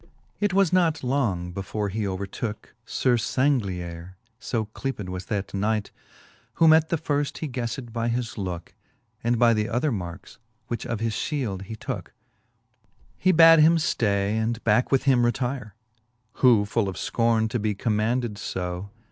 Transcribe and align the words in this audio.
It 0.39 0.51
was 0.51 0.73
not 0.73 1.03
long, 1.03 1.51
before 1.51 1.89
he 1.89 2.05
overtooke 2.07 2.73
Sir 2.87 3.17
Sanglier'j 3.17 4.15
((o 4.51 4.65
deeped 4.73 5.09
was 5.09 5.25
that 5.25 5.53
knight) 5.53 5.91
Whom 6.55 6.73
at 6.73 6.89
the 6.89 6.97
firft 6.97 7.37
he 7.37 7.47
ghefled 7.47 7.93
by 7.93 8.07
his 8.07 8.35
looke, 8.35 8.73
And 9.23 9.37
by 9.37 9.53
the 9.53 9.69
other 9.69 9.91
markes, 9.91 10.39
which 10.69 10.87
of 10.87 11.01
his 11.01 11.13
fliield 11.13 11.65
he 11.65 11.75
tooke. 11.75 12.13
XXI. 12.15 12.93
He 13.19 13.31
bad 13.31 13.59
him 13.59 13.77
(lay, 14.01 14.37
and 14.37 14.63
backe 14.63 14.91
with 14.91 15.03
him 15.03 15.23
retire; 15.23 15.75
Who 16.41 16.65
full 16.65 16.89
of 16.89 16.95
Icorne 16.95 17.47
to 17.49 17.59
be 17.59 17.75
commaunded 17.75 18.41
io. 18.55 18.89